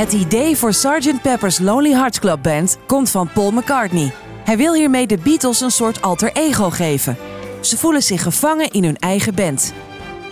Het 0.00 0.12
idee 0.12 0.56
voor 0.56 0.72
Sgt. 0.72 1.22
Pepper's 1.22 1.58
Lonely 1.58 1.92
Hearts 1.92 2.18
Club 2.18 2.42
Band 2.42 2.78
komt 2.86 3.10
van 3.10 3.30
Paul 3.32 3.50
McCartney. 3.50 4.12
Hij 4.44 4.56
wil 4.56 4.74
hiermee 4.74 5.06
de 5.06 5.18
Beatles 5.18 5.60
een 5.60 5.70
soort 5.70 6.02
alter 6.02 6.30
ego 6.32 6.70
geven. 6.70 7.16
Ze 7.60 7.76
voelen 7.76 8.02
zich 8.02 8.22
gevangen 8.22 8.70
in 8.70 8.84
hun 8.84 8.96
eigen 8.96 9.34
band. 9.34 9.72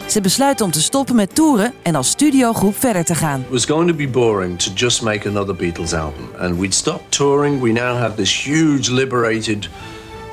Ze 0.06 0.20
besluiten 0.20 0.64
om 0.64 0.70
te 0.70 0.82
stoppen 0.82 1.14
met 1.14 1.34
toeren 1.34 1.72
en 1.82 1.94
als 1.94 2.08
studiogroep 2.08 2.76
verder 2.78 3.04
te 3.04 3.14
gaan. 3.14 3.40
It 3.40 3.50
was 3.50 3.64
going 3.64 3.88
to 3.88 3.94
be 3.94 4.08
boring 4.08 4.58
to 4.58 4.70
just 4.74 5.02
make 5.02 5.28
another 5.28 5.56
Beatles 5.56 5.92
album. 5.92 6.28
And 6.38 6.58
we'd 6.58 6.74
stopped 6.74 7.10
touring. 7.10 7.60
We 7.60 7.70
now 7.72 7.98
have 7.98 8.14
this 8.14 8.44
huge 8.44 8.92
liberated 8.92 9.68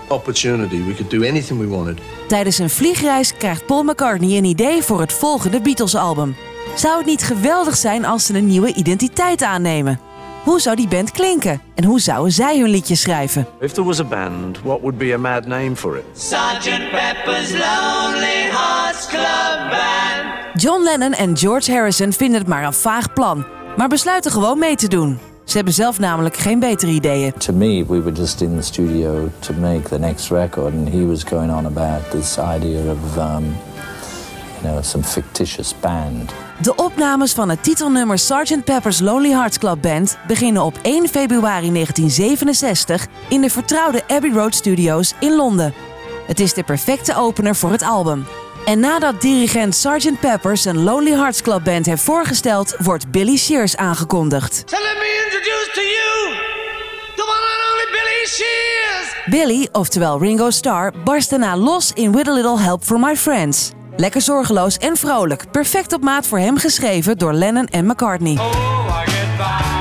opportunity. 0.07 0.83
We 0.83 0.93
could 0.93 1.09
do 1.09 1.23
anything 1.23 1.59
we 1.59 1.67
wanted. 1.67 1.97
Tijdens 2.27 2.57
een 2.57 2.69
vliegreis 2.69 3.33
krijgt 3.37 3.65
Paul 3.65 3.83
McCartney 3.83 4.37
een 4.37 4.45
idee 4.45 4.83
voor 4.83 4.99
het 4.99 5.13
volgende 5.13 5.61
Beatles-album. 5.61 6.35
Zou 6.73 6.97
het 6.97 7.05
niet 7.05 7.23
geweldig 7.23 7.75
zijn 7.75 8.05
als 8.05 8.25
ze 8.25 8.37
een 8.37 8.47
nieuwe 8.47 8.73
identiteit 8.73 9.43
aannemen? 9.43 9.99
Hoe 10.43 10.61
zou 10.61 10.75
die 10.75 10.87
band 10.87 11.11
klinken? 11.11 11.61
En 11.75 11.83
hoe 11.83 11.99
zouden 11.99 12.31
zij 12.31 12.59
hun 12.59 12.69
liedjes 12.69 13.01
schrijven? 13.01 13.47
If 13.59 13.71
there 13.71 13.87
was 13.87 13.99
a 13.99 14.03
band, 14.03 14.61
what 14.63 14.79
would 14.81 14.97
be 14.97 15.13
a 15.13 15.17
mad 15.17 15.45
name 15.47 15.75
for 15.75 15.97
it? 15.97 16.03
Sergeant 16.13 16.89
Pepper's 16.89 17.51
Lonely 17.51 18.49
Hearts 18.51 19.07
Club 19.07 19.69
Band. 19.69 20.61
John 20.61 20.83
Lennon 20.83 21.13
en 21.13 21.37
George 21.37 21.71
Harrison 21.71 22.13
vinden 22.13 22.39
het 22.39 22.47
maar 22.47 22.63
een 22.63 22.73
vaag 22.73 23.13
plan, 23.13 23.45
maar 23.77 23.87
besluiten 23.87 24.31
gewoon 24.31 24.59
mee 24.59 24.75
te 24.75 24.87
doen. 24.87 25.19
Ze 25.43 25.55
hebben 25.55 25.73
zelf 25.73 25.99
namelijk 25.99 26.37
geen 26.37 26.59
betere 26.59 26.91
ideeën. 26.91 27.33
To 27.37 27.53
me, 27.53 27.85
we 27.87 28.01
were 28.01 28.11
just 28.15 28.41
in 28.41 28.55
the 28.55 28.61
studio 28.61 29.29
to 29.39 29.53
make 29.53 29.81
the 29.89 29.99
next 29.99 30.29
record, 30.29 30.73
and 30.73 30.89
he 30.89 31.05
was 31.05 31.23
going 31.23 31.51
on 31.53 31.65
about 31.65 32.11
this 32.11 32.37
idea 32.55 32.79
of, 32.91 33.17
um, 33.17 33.55
know, 34.65 34.83
some 34.83 35.03
fictitious 35.03 35.73
band. 35.79 36.31
De 36.61 36.75
opnames 36.75 37.33
van 37.33 37.49
het 37.49 37.63
titelnummer 37.63 38.19
Sgt. 38.19 38.63
Pepper's 38.63 38.99
Lonely 38.99 39.31
Hearts 39.31 39.57
Club 39.57 39.81
Band 39.81 40.17
beginnen 40.27 40.63
op 40.63 40.79
1 40.81 41.07
februari 41.07 41.71
1967 41.71 43.07
in 43.29 43.41
de 43.41 43.49
vertrouwde 43.49 44.03
Abbey 44.07 44.31
Road 44.31 44.55
Studios 44.55 45.13
in 45.19 45.35
Londen. 45.35 45.73
Het 46.27 46.39
is 46.39 46.53
de 46.53 46.63
perfecte 46.63 47.15
opener 47.15 47.55
voor 47.55 47.71
het 47.71 47.83
album. 47.83 48.25
En 48.65 48.79
nadat 48.79 49.21
dirigent 49.21 49.75
Sgt. 49.75 50.19
Pepper's 50.19 50.65
een 50.65 50.83
Lonely 50.83 51.11
Hearts 51.11 51.41
Club 51.41 51.63
Band 51.63 51.85
heeft 51.85 52.03
voorgesteld, 52.03 52.75
wordt 52.77 53.11
Billy 53.11 53.37
Shears 53.37 53.77
aangekondigd. 53.77 54.63
So 54.65 54.77
let 54.77 54.95
me 54.97 55.23
introduce 55.25 55.69
to 55.73 55.81
you 55.81 56.35
the 57.15 57.23
one 57.23 57.45
and 57.53 57.61
only 57.71 57.91
Billy 57.91 58.25
Shears. 58.25 59.15
Billy, 59.25 59.69
oftewel 59.71 60.19
Ringo 60.19 60.49
Starr, 60.49 60.93
barst 61.03 61.29
daarna 61.29 61.57
los 61.57 61.91
in 61.93 62.11
With 62.11 62.27
a 62.27 62.33
Little 62.33 62.59
Help 62.59 62.83
from 62.83 63.01
My 63.01 63.15
Friends. 63.15 63.74
Lekker 63.97 64.21
zorgeloos 64.21 64.77
en 64.77 64.97
vrolijk, 64.97 65.51
perfect 65.51 65.93
op 65.93 66.01
maat 66.01 66.27
voor 66.27 66.39
hem 66.39 66.57
geschreven 66.57 67.17
door 67.17 67.33
Lennon 67.33 67.67
en 67.67 67.85
McCartney. 67.85 68.33
Oh, 68.33 69.74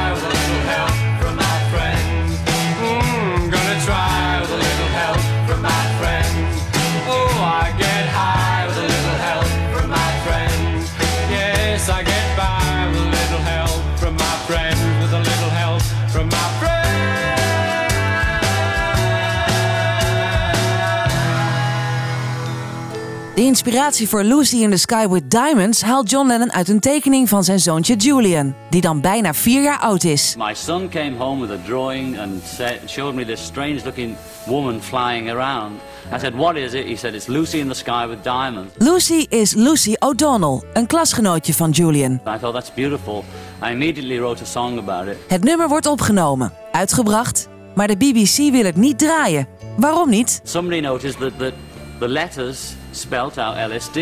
inspiratie 23.45 24.09
voor 24.09 24.23
Lucy 24.23 24.57
in 24.57 24.71
the 24.71 24.77
Sky 24.77 25.07
with 25.09 25.31
Diamonds 25.31 25.83
haalt 25.83 26.11
John 26.11 26.27
Lennon 26.27 26.53
uit 26.53 26.69
een 26.69 26.81
tekening 26.81 27.29
van 27.29 27.45
zijn 27.45 27.61
zoontje 27.61 27.97
Julian, 27.97 28.55
die 28.71 28.81
dan 28.81 29.01
bijna 29.01 29.35
vier 29.35 29.63
jaar 29.63 29.79
oud 29.79 30.05
is. 30.05 30.35
My 30.39 30.55
son 30.55 30.89
came 30.89 31.17
home 31.19 31.47
with 31.47 31.59
a 31.59 31.63
drawing 31.67 32.19
and 32.19 32.43
said, 32.45 32.81
showed 32.87 33.15
me 33.15 33.25
this 33.25 33.45
strange 33.45 33.81
looking 33.85 34.17
woman 34.47 34.83
flying 34.83 35.31
around. 35.31 35.73
I 36.13 36.19
said, 36.19 36.35
What 36.35 36.57
is 36.57 36.73
it? 36.75 36.87
He 36.87 36.97
said, 36.97 37.15
It's 37.15 37.27
Lucy 37.27 37.59
in 37.59 37.69
the 37.69 37.75
sky 37.75 38.07
with 38.09 38.23
diamonds. 38.23 38.73
Lucy 38.79 39.27
is 39.29 39.55
Lucy 39.55 39.95
O'Donnell, 39.99 40.63
een 40.73 40.87
klasgenootje 40.87 41.55
van 41.55 41.71
Julian. 41.71 42.13
I 42.13 42.39
thought, 42.39 42.53
That's 42.53 42.75
beautiful. 42.75 43.25
I 43.69 43.71
immediately 43.71 44.19
wrote 44.19 44.43
a 44.43 44.47
song 44.47 44.79
about 44.79 45.07
it. 45.07 45.17
Het 45.29 45.45
nummer 45.45 45.69
wordt 45.69 45.87
opgenomen, 45.87 46.53
uitgebracht, 46.73 47.49
maar 47.75 47.87
de 47.87 47.97
BBC 47.97 48.53
wil 48.53 48.65
het 48.65 48.77
niet 48.77 48.99
draaien. 48.99 49.47
Waarom 49.77 50.11
niet? 50.11 50.41
Somebody 50.45 50.81
noticed 50.81 51.21
that, 51.21 51.39
that 51.39 51.53
the 51.99 52.09
letters 52.09 52.59
spelt 52.95 53.39
out 53.39 53.71
LSD, 53.71 53.97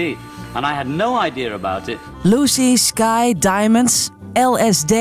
and 0.54 0.64
I 0.64 0.75
had 0.75 0.86
no 0.86 1.25
idea 1.25 1.54
about 1.54 1.88
it. 1.88 1.98
Lucy, 2.22 2.76
Sky, 2.76 3.34
Diamonds, 3.38 4.10
LSD. 4.32 4.92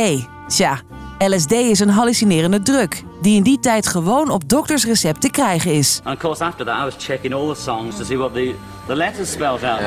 Tja, 0.48 0.82
LSD 1.28 1.52
is 1.52 1.80
een 1.80 1.90
hallucinerende 1.90 2.62
druk, 2.62 3.04
die 3.22 3.36
in 3.36 3.44
die 3.44 3.60
tijd 3.60 3.88
gewoon 3.88 4.30
op 4.30 4.50
doktersrecept 4.50 5.22
te 5.22 5.30
krijgen 5.30 5.74
is. 5.74 6.00
And 6.04 6.16
of 6.16 6.22
course, 6.22 6.44
after 6.44 6.66
that, 6.66 6.82
I 6.82 6.84
was 6.84 6.94
checking 6.98 7.34
all 7.34 7.54
the 7.54 7.62
songs 7.62 7.98
to 7.98 8.04
see 8.04 8.18
what 8.18 8.34
the, 8.34 8.56
the 8.88 8.96
letters 8.96 9.32
spelled 9.32 9.64
out. 9.64 9.80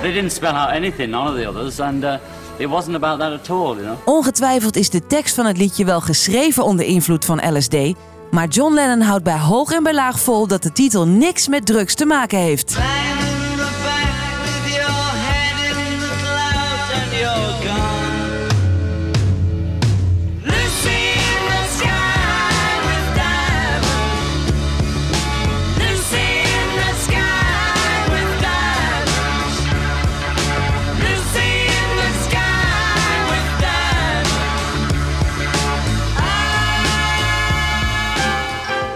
They 0.00 0.12
didn't 0.12 0.32
spell 0.32 0.52
out 0.52 0.70
anything, 0.70 1.10
none 1.10 1.28
of 1.28 1.36
the 1.36 1.48
others, 1.48 1.80
and 1.80 2.04
uh, 2.04 2.14
it 2.58 2.68
wasn't 2.68 2.96
about 2.96 3.18
that 3.18 3.32
at 3.32 3.50
all, 3.50 3.74
you 3.74 3.82
know. 3.82 3.96
Ongetwijfeld 4.04 4.76
is 4.76 4.90
de 4.90 5.06
tekst 5.06 5.34
van 5.34 5.46
het 5.46 5.56
liedje 5.56 5.84
wel 5.84 6.00
geschreven 6.00 6.64
onder 6.64 6.86
invloed 6.86 7.24
van 7.24 7.56
LSD, 7.56 7.76
maar 8.30 8.48
John 8.48 8.74
Lennon 8.74 9.00
houdt 9.00 9.24
bij 9.24 9.38
hoog 9.38 9.72
en 9.72 9.82
bij 9.82 9.94
laag 9.94 10.20
vol 10.20 10.46
dat 10.46 10.62
de 10.62 10.72
titel 10.72 11.06
niks 11.06 11.48
met 11.48 11.66
drugs 11.66 11.94
te 11.94 12.06
maken 12.06 12.38
heeft. 12.38 12.78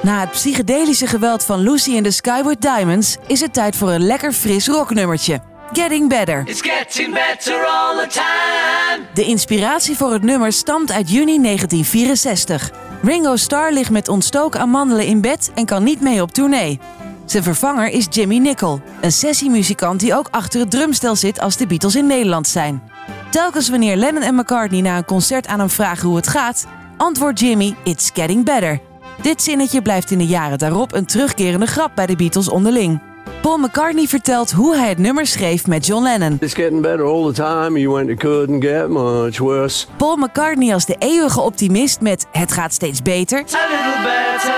Na 0.09 0.21
het 0.21 0.31
psychedelische 0.31 1.07
geweld 1.07 1.45
van 1.45 1.61
Lucy 1.61 1.91
in 1.91 2.03
the 2.03 2.11
Sky 2.11 2.43
with 2.43 2.61
Diamonds 2.61 3.17
is 3.27 3.41
het 3.41 3.53
tijd 3.53 3.77
voor 3.77 3.91
een 3.91 4.07
lekker 4.07 4.33
fris 4.33 4.69
rocknummertje. 4.69 5.41
Getting 5.73 6.09
Better. 6.09 6.43
It's 6.47 6.61
getting 6.63 7.15
better 7.15 7.65
all 7.67 8.07
the 8.07 8.07
time. 8.07 9.05
De 9.15 9.25
inspiratie 9.25 9.97
voor 9.97 10.13
het 10.13 10.23
nummer 10.23 10.53
stamt 10.53 10.93
uit 10.93 11.11
juni 11.11 11.43
1964. 11.43 12.71
Ringo 13.03 13.37
Starr 13.37 13.73
ligt 13.73 13.91
met 13.91 14.09
ontstoken 14.09 14.61
amandelen 14.61 15.07
in 15.07 15.21
bed 15.21 15.51
en 15.55 15.67
kan 15.67 15.85
niet 15.85 16.01
mee 16.01 16.23
op 16.23 16.33
tournee. 16.33 16.81
Zijn 17.25 17.43
vervanger 17.43 17.89
is 17.89 18.07
Jimmy 18.11 18.39
Nicol, 18.39 18.81
een 19.01 19.13
sessiemuzikant 19.13 20.01
die 20.01 20.15
ook 20.15 20.29
achter 20.31 20.61
het 20.61 20.71
drumstel 20.71 21.17
zit 21.17 21.41
als 21.41 21.57
de 21.57 21.67
Beatles 21.67 21.97
in 21.97 22.07
Nederland 22.07 22.49
zijn. 22.49 22.83
Telkens 23.31 23.69
wanneer 23.69 23.97
Lennon 23.97 24.23
en 24.23 24.35
McCartney 24.35 24.81
na 24.81 24.97
een 24.97 25.05
concert 25.05 25.47
aan 25.47 25.59
hem 25.59 25.71
vragen 25.71 26.09
hoe 26.09 26.17
het 26.17 26.29
gaat, 26.29 26.67
antwoordt 26.97 27.41
Jimmy: 27.41 27.75
It's 27.85 28.11
getting 28.15 28.45
better. 28.45 28.88
Dit 29.23 29.43
zinnetje 29.43 29.83
blijft 29.83 30.11
in 30.11 30.19
de 30.19 30.27
jaren 30.27 30.59
daarop 30.59 30.95
een 30.95 31.07
terugkerende 31.07 31.67
grap 31.67 31.91
bij 31.95 32.07
de 32.07 32.17
Beatles 32.17 32.49
onderling. 32.49 33.01
Paul 33.41 33.59
McCartney 33.59 34.07
vertelt 34.07 34.51
hoe 34.51 34.77
hij 34.77 34.89
het 34.89 34.99
nummer 34.99 35.27
schreef 35.27 35.67
met 35.67 35.87
John 35.87 36.03
Lennon. 36.03 36.37
It's 36.41 36.55
getting 36.55 36.81
better 36.83 37.05
all 37.05 37.33
the 37.33 37.33
time. 37.33 37.81
You 37.81 37.95
went, 37.95 38.09
it 38.09 38.19
couldn't 38.19 38.65
get 38.65 38.89
much 38.89 39.39
worse. 39.39 39.87
Paul 39.97 40.17
McCartney 40.17 40.73
als 40.73 40.87
de 40.87 40.97
eeuwige 40.99 41.41
optimist 41.41 42.01
met 42.01 42.27
Het 42.33 42.53
gaat 42.53 42.73
steeds 42.73 43.03
beter. 43.03 43.39
A 43.39 43.43
little 43.43 44.03
better 44.03 44.53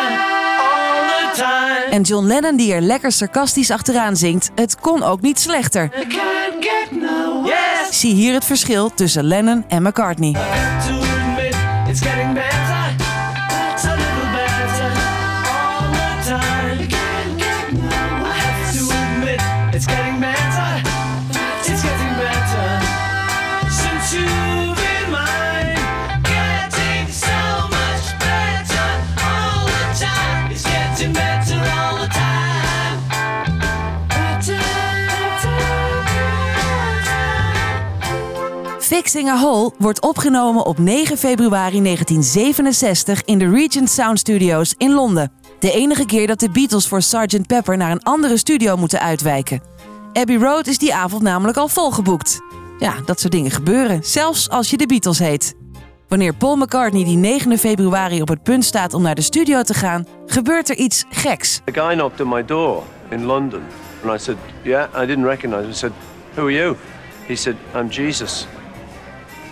all 0.59 1.09
the 1.09 1.31
time. 1.35 1.91
En 1.91 2.03
John 2.03 2.27
Lennon 2.27 2.56
die 2.56 2.73
er 2.73 2.81
lekker 2.81 3.13
sarcastisch 3.13 3.71
achteraan 3.71 4.17
zingt. 4.17 4.51
Het 4.55 4.81
kon 4.81 5.03
ook 5.03 5.21
niet 5.21 5.41
slechter. 5.41 5.85
It 5.85 5.91
can't 6.06 6.65
get 6.65 7.01
no 7.01 7.43
Yes. 7.45 8.01
Zie 8.01 8.15
hier 8.15 8.35
het 8.35 8.45
verschil 8.45 8.91
tussen 8.95 9.25
Lennon 9.25 9.65
en 9.69 9.83
McCartney. 9.83 10.37
Fixing 38.91 39.29
a 39.29 39.39
Hole 39.39 39.73
wordt 39.79 40.01
opgenomen 40.01 40.67
op 40.67 40.79
9 40.79 41.17
februari 41.17 41.83
1967 41.83 43.25
in 43.25 43.39
de 43.39 43.51
Regent 43.51 43.91
Sound 43.91 44.19
Studios 44.19 44.75
in 44.77 44.93
Londen. 44.93 45.33
De 45.59 45.73
enige 45.73 46.07
keer 46.07 46.27
dat 46.27 46.41
de 46.41 46.51
Beatles 46.51 46.89
voor 46.89 47.03
Sgt. 47.03 47.47
Pepper 47.47 47.77
naar 47.77 47.91
een 47.91 48.03
andere 48.03 48.37
studio 48.37 48.77
moeten 48.77 49.01
uitwijken. 49.01 49.63
Abbey 50.13 50.37
Road 50.37 50.67
is 50.67 50.79
die 50.79 50.95
avond 50.95 51.23
namelijk 51.23 51.59
al 51.59 51.69
volgeboekt. 51.69 52.41
Ja, 52.79 52.95
dat 53.05 53.21
soort 53.21 53.33
dingen 53.33 53.51
gebeuren, 53.51 54.05
zelfs 54.05 54.49
als 54.49 54.71
je 54.71 54.77
de 54.77 54.87
Beatles 54.87 55.19
heet. 55.19 55.55
Wanneer 56.09 56.35
Paul 56.35 56.57
McCartney 56.57 57.05
die 57.05 57.17
9 57.17 57.59
februari 57.59 58.21
op 58.21 58.29
het 58.29 58.43
punt 58.43 58.65
staat 58.65 58.95
om 58.95 59.03
naar 59.03 59.15
de 59.15 59.23
studio 59.23 59.63
te 59.63 59.75
gaan, 59.75 60.07
gebeurt 60.27 60.69
er 60.69 60.77
iets 60.77 61.05
geks. 61.11 61.61
A 61.69 61.73
guy 61.73 61.95
knocked 61.95 62.21
on 62.21 62.29
my 62.29 62.45
door 62.45 62.83
in 63.09 63.25
London, 63.25 63.63
and 64.05 64.21
I 64.21 64.23
said, 64.25 64.37
"Yeah." 64.63 65.03
I 65.03 65.07
didn't 65.07 65.25
recognize 65.25 65.63
him. 65.63 65.71
I 65.71 65.75
said, 65.75 65.93
"Who 66.35 66.43
are 66.43 66.53
you?" 66.53 66.77
He 67.27 67.37
said, 67.37 67.57
"I'm 67.75 67.89
Jesus." 67.89 68.47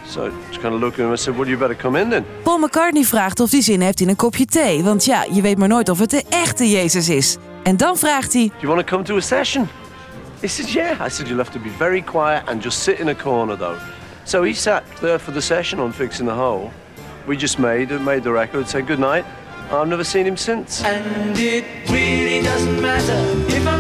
So 0.08 0.26
I 0.26 0.31
just 0.49 0.60
kind 0.60 0.75
of 0.75 0.81
looked 0.81 0.99
at 0.99 1.05
him 1.05 1.10
and 1.10 1.20
said, 1.20 1.37
"Well, 1.37 1.49
you 1.49 1.58
better 1.58 1.76
come 1.76 2.00
in 2.00 2.10
then." 2.10 2.25
Paul 2.43 2.58
McCartney 2.58 3.05
vraagt 3.05 3.40
of 3.40 3.50
hij 3.50 3.60
zin 3.60 3.81
heeft 3.81 4.00
in 4.00 4.08
een 4.08 4.16
kopje 4.16 4.44
thee, 4.44 4.82
want 4.82 5.05
ja, 5.05 5.25
je 5.32 5.43
weet 5.43 5.58
maar 5.58 5.69
nooit 5.69 5.88
of 5.88 5.99
het 5.99 6.10
de 6.10 6.22
echte 6.28 6.70
Jezus 6.70 7.08
is. 7.08 7.37
En 7.62 7.76
dan 7.76 7.96
vraagt 7.96 8.32
hij: 8.32 8.46
Do 8.46 8.55
you 8.60 8.75
want 8.75 8.87
to 8.87 8.94
come 8.94 9.05
to 9.05 9.16
a 9.16 9.20
session? 9.20 9.69
He 10.40 10.49
said, 10.49 10.70
Yeah. 10.70 11.06
I 11.06 11.10
said, 11.10 11.26
You'll 11.26 11.38
have 11.38 11.50
to 11.50 11.60
be 11.60 11.70
very 11.78 12.02
quiet 12.02 12.43
and 12.46 12.62
just 12.62 12.82
sit 12.82 12.99
in 12.99 13.08
a 13.08 13.14
corner, 13.14 13.56
though. 13.56 13.76
So 14.25 14.43
he 14.43 14.52
sat 14.52 14.82
there 15.00 15.19
for 15.19 15.32
the 15.32 15.40
session 15.40 15.81
on 15.81 15.93
Fixing 15.93 16.26
the 16.26 16.34
Hole. 16.34 16.70
We 17.26 17.37
just 17.37 17.58
made 17.58 18.00
made 18.00 18.22
the 18.22 18.32
record, 18.32 18.69
said 18.69 18.87
good 18.87 18.99
night. 18.99 19.25
I've 19.70 19.88
never 19.88 20.04
seen 20.04 20.26
him 20.26 20.37
since. 20.37 20.82
And 20.84 21.37
it 21.38 21.64
really 21.90 22.43
doesn't 22.43 22.81
matter 22.81 23.19
if 23.49 23.66
I'm 23.66 23.77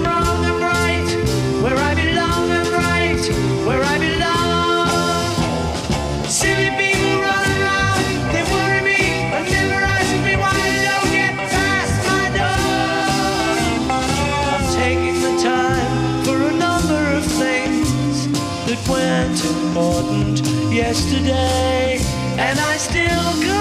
yesterday, 20.78 21.98
and 22.38 22.58
I 22.58 22.78
still 22.78 23.46
go. 23.46 23.56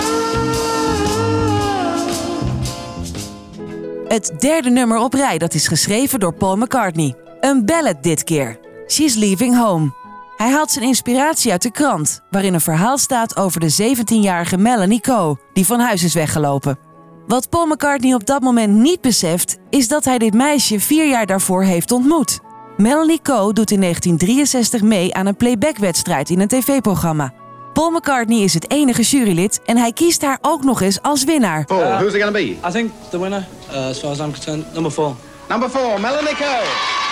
Het 4.07 4.33
derde 4.39 4.69
nummer 4.69 4.97
op 4.97 5.13
rij 5.13 5.37
dat 5.37 5.53
is 5.53 5.67
geschreven 5.67 6.19
door 6.19 6.33
Paul 6.33 6.55
McCartney. 6.55 7.15
Een 7.39 7.65
ballad 7.65 8.03
dit 8.03 8.23
keer. 8.23 8.59
She's 8.87 9.15
Leaving 9.15 9.57
Home. 9.57 9.91
Hij 10.35 10.49
haalt 10.49 10.71
zijn 10.71 10.85
inspiratie 10.85 11.51
uit 11.51 11.61
de 11.61 11.71
krant, 11.71 12.21
waarin 12.29 12.53
een 12.53 12.61
verhaal 12.61 12.97
staat 12.97 13.37
over 13.37 13.59
de 13.59 13.95
17-jarige 13.95 14.57
Melanie 14.57 15.01
Coe, 15.01 15.37
die 15.53 15.65
van 15.65 15.79
huis 15.79 16.03
is 16.03 16.13
weggelopen. 16.13 16.79
Wat 17.27 17.49
Paul 17.49 17.65
McCartney 17.65 18.13
op 18.13 18.25
dat 18.25 18.41
moment 18.41 18.73
niet 18.73 19.01
beseft, 19.01 19.57
is 19.69 19.87
dat 19.87 20.05
hij 20.05 20.17
dit 20.17 20.33
meisje 20.33 20.79
vier 20.79 21.07
jaar 21.07 21.25
daarvoor 21.25 21.63
heeft 21.63 21.91
ontmoet. 21.91 22.39
Melanie 22.77 23.19
Coe 23.21 23.53
doet 23.53 23.71
in 23.71 23.81
1963 23.81 24.81
mee 24.81 25.15
aan 25.15 25.25
een 25.25 25.35
playbackwedstrijd 25.35 26.29
in 26.29 26.39
een 26.39 26.47
tv-programma. 26.47 27.33
Paul 27.73 27.91
McCartney 27.91 28.39
is 28.39 28.53
het 28.53 28.71
enige 28.71 29.01
jurylid 29.01 29.61
en 29.65 29.77
hij 29.77 29.91
kiest 29.91 30.21
haar 30.21 30.37
ook 30.41 30.63
nog 30.63 30.81
eens 30.81 31.01
als 31.01 31.23
winnaar. 31.23 31.63
Four. 31.67 31.79
Who's 31.79 32.13
it 32.13 32.21
going 32.21 32.25
to 32.25 32.31
be? 32.31 32.67
I 32.67 32.71
think 32.71 32.91
the 33.09 33.19
winner, 33.19 33.47
uh, 33.71 33.75
as 33.75 33.99
far 33.99 34.11
as 34.11 34.19
I'm 34.19 34.31
concerned, 34.31 34.73
number 34.73 34.91
four. 34.91 35.15
Number 35.49 35.69
four, 35.69 35.99
Melanie 35.99 36.35
Coe. 36.35 36.63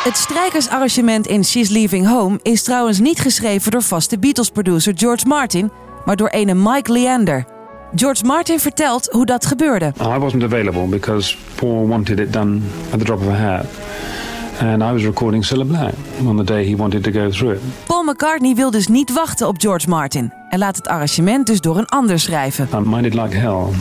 Het 0.03 0.17
strijkersarrangement 0.17 1.27
in 1.27 1.45
She's 1.45 1.69
Leaving 1.69 2.07
Home 2.07 2.39
is 2.41 2.63
trouwens 2.63 2.99
niet 2.99 3.19
geschreven 3.19 3.71
door 3.71 3.83
vaste 3.83 4.19
Beatles-producer 4.19 4.93
George 4.95 5.27
Martin, 5.27 5.71
maar 6.05 6.15
door 6.15 6.29
ene 6.29 6.53
Mike 6.53 6.91
Leander. 6.91 7.45
George 7.95 8.23
Martin 8.25 8.59
vertelt 8.59 9.07
hoe 9.11 9.25
dat 9.25 9.45
gebeurde. 9.45 9.93
I 10.01 10.17
wasn't 10.17 10.43
available 10.43 10.87
because 10.87 11.35
Paul 11.55 11.87
wanted 11.87 12.19
it 12.19 12.33
done 12.33 12.61
at 12.91 12.99
the 12.99 13.05
drop 13.05 13.19
of 13.19 13.27
a 13.27 13.33
hat. 13.33 13.65
And 14.59 14.81
I 14.81 14.91
was 14.91 15.03
recording 15.03 15.45
Cilla 15.45 15.65
Black 15.65 15.93
on 16.25 16.37
the 16.37 16.43
day 16.43 16.65
he 16.69 16.75
wanted 16.75 17.03
to 17.03 17.11
go 17.11 17.29
through 17.29 17.55
it. 17.55 17.61
Paul 17.85 18.03
McCartney 18.03 18.55
wil 18.55 18.71
dus 18.71 18.87
niet 18.87 19.13
wachten 19.13 19.47
op 19.47 19.55
George 19.61 19.89
Martin 19.89 20.33
en 20.49 20.59
laat 20.59 20.75
het 20.75 20.87
arrangement 20.87 21.47
dus 21.47 21.61
door 21.61 21.77
een 21.77 21.85
ander 21.85 22.19
schrijven. 22.19 22.67
I 22.73 22.79
minded 22.79 23.13
like 23.13 23.35
hell. 23.35 23.63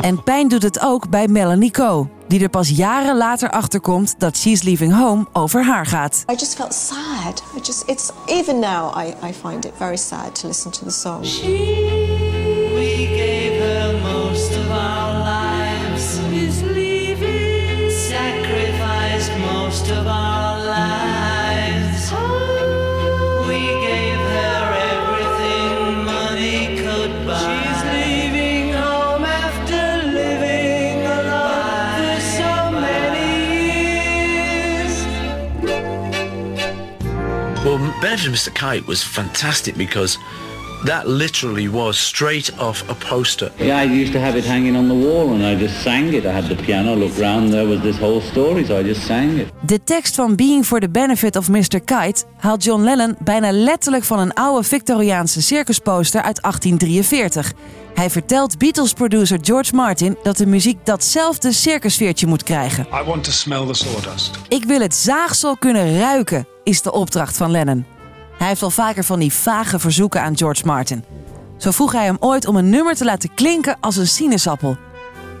En 0.00 0.22
pijn 0.22 0.48
doet 0.48 0.62
het 0.62 0.80
ook 0.80 1.08
bij 1.08 1.28
Melanie 1.28 1.70
Coe, 1.70 2.06
die 2.28 2.42
er 2.42 2.48
pas 2.48 2.68
jaren 2.68 3.16
later 3.16 3.50
achterkomt 3.50 4.14
dat 4.18 4.36
She's 4.36 4.62
Leaving 4.62 4.94
Home 4.94 5.26
over 5.32 5.64
haar 5.64 5.86
gaat. 5.86 6.24
I 6.30 6.34
just 6.34 6.54
felt 6.54 6.74
sad. 6.74 7.42
I 7.56 7.60
just, 7.62 7.82
it's 7.86 8.10
even 8.26 8.58
now 8.58 8.96
I, 8.96 9.28
I 9.28 9.32
find 9.32 9.64
it 9.64 9.72
very 9.76 9.96
sad 9.96 10.40
to 10.40 10.46
listen 10.46 10.70
to 10.70 10.84
the 10.84 10.90
song. 10.90 11.24
Well, 37.64 37.78
of 38.26 38.32
Mr. 38.32 38.52
Kite 38.52 38.84
was 38.88 39.04
fantastic 39.04 39.76
because 39.76 40.18
that 40.84 41.06
literally 41.06 41.68
was 41.68 41.98
straight 41.98 42.58
off 42.58 42.84
a 42.88 42.94
poster. 42.94 43.50
Yeah, 43.56 43.82
I 43.82 44.00
used 44.00 44.12
to 44.12 44.18
have 44.18 44.38
it 44.38 44.44
hanging 44.44 44.76
on 44.76 44.86
the 44.86 44.94
wall 44.94 45.32
and 45.32 45.42
I 45.42 45.64
just 45.64 45.82
sang 45.82 46.14
it. 46.14 46.24
I 46.24 46.28
had 46.28 46.48
the 46.48 46.54
piano, 46.54 46.96
looked 46.96 47.18
round, 47.18 47.50
there 47.50 47.66
was 47.66 47.80
this 47.80 47.98
whole 47.98 48.20
story, 48.20 48.64
so 48.64 48.78
I 48.78 48.82
just 48.82 49.06
sang 49.06 49.38
it. 49.38 49.48
De 49.60 49.82
tekst 49.84 50.14
van 50.14 50.34
Being 50.36 50.64
for 50.64 50.80
the 50.80 50.88
Benefit 50.88 51.36
of 51.36 51.48
Mr. 51.48 51.80
Kite 51.84 52.24
haalt 52.38 52.64
John 52.64 52.82
Lennon 52.82 53.16
bijna 53.24 53.52
letterlijk 53.52 54.04
van 54.04 54.18
een 54.18 54.32
oude 54.32 54.62
Victoriaanse 54.68 55.42
circusposter 55.42 56.22
uit 56.22 56.42
1843. 56.42 57.52
Hij 57.94 58.10
vertelt 58.10 58.58
Beatles-producer 58.58 59.38
George 59.42 59.74
Martin 59.74 60.16
dat 60.22 60.36
de 60.36 60.46
muziek 60.46 60.86
datzelfde 60.86 61.52
circusfeertje 61.52 62.26
moet 62.26 62.42
krijgen. 62.42 62.86
I 62.92 63.04
want 63.04 63.24
to 63.24 63.30
smell 63.30 63.66
the 63.66 63.74
sawdust. 63.74 64.30
Ik 64.48 64.64
wil 64.64 64.80
het 64.80 64.94
zaagsel 64.94 65.56
kunnen 65.56 65.98
ruiken, 65.98 66.46
is 66.64 66.82
de 66.82 66.92
opdracht 66.92 67.36
van 67.36 67.50
Lennon. 67.50 67.84
Hij 68.42 68.50
heeft 68.50 68.62
al 68.62 68.70
vaker 68.70 69.04
van 69.04 69.18
die 69.18 69.32
vage 69.32 69.78
verzoeken 69.78 70.22
aan 70.22 70.36
George 70.36 70.66
Martin. 70.66 71.04
Zo 71.56 71.70
vroeg 71.70 71.92
hij 71.92 72.04
hem 72.04 72.16
ooit 72.20 72.46
om 72.46 72.56
een 72.56 72.70
nummer 72.70 72.94
te 72.94 73.04
laten 73.04 73.34
klinken 73.34 73.76
als 73.80 73.96
een 73.96 74.06
sinaasappel. 74.06 74.76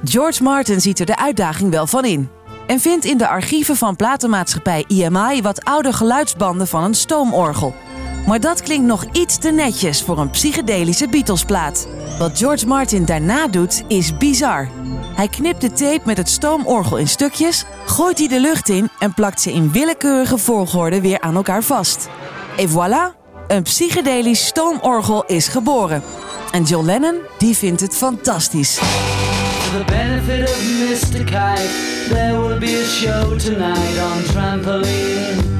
George 0.04 0.42
Martin 0.42 0.80
ziet 0.80 0.98
er 0.98 1.06
de 1.06 1.16
uitdaging 1.16 1.70
wel 1.70 1.86
van 1.86 2.04
in. 2.04 2.28
En 2.66 2.80
vindt 2.80 3.04
in 3.04 3.18
de 3.18 3.28
archieven 3.28 3.76
van 3.76 3.96
platenmaatschappij 3.96 4.84
EMI 4.88 5.42
wat 5.42 5.64
oude 5.64 5.92
geluidsbanden 5.92 6.66
van 6.66 6.84
een 6.84 6.94
stoomorgel. 6.94 7.74
Maar 8.26 8.40
dat 8.40 8.62
klinkt 8.62 8.86
nog 8.86 9.04
iets 9.12 9.38
te 9.38 9.50
netjes 9.50 10.02
voor 10.02 10.18
een 10.18 10.30
psychedelische 10.30 11.08
Beatlesplaat. 11.08 11.86
Wat 12.18 12.38
George 12.38 12.66
Martin 12.66 13.04
daarna 13.04 13.46
doet 13.48 13.82
is 13.88 14.16
bizar. 14.16 14.68
Hij 15.14 15.28
knipt 15.28 15.60
de 15.60 15.72
tape 15.72 16.02
met 16.04 16.16
het 16.16 16.28
stoomorgel 16.28 16.96
in 16.96 17.08
stukjes, 17.08 17.64
gooit 17.86 18.16
die 18.16 18.28
de 18.28 18.40
lucht 18.40 18.68
in 18.68 18.88
en 18.98 19.14
plakt 19.14 19.40
ze 19.40 19.52
in 19.52 19.72
willekeurige 19.72 20.38
volgorde 20.38 21.00
weer 21.00 21.20
aan 21.20 21.34
elkaar 21.34 21.62
vast. 21.62 22.08
Et 22.56 22.66
voilà, 22.66 23.14
een 23.48 23.62
psychedelisch 23.62 24.46
stoomorgel 24.46 25.24
is 25.26 25.48
geboren. 25.48 26.02
En 26.50 26.62
John 26.62 26.86
Lennon, 26.86 27.20
die 27.38 27.56
vindt 27.56 27.80
het 27.80 27.96
fantastisch. 27.96 28.74
For 28.74 29.78
the 29.78 29.84
benefit 29.84 30.48
of 30.48 30.62
Mr. 30.78 31.24
Kite, 31.24 31.68
there 32.08 32.40
will 32.40 32.58
be 32.58 32.80
a 32.80 32.84
show 32.84 33.38
tonight 33.38 33.98
on 33.98 34.22
trampoline. 34.22 35.50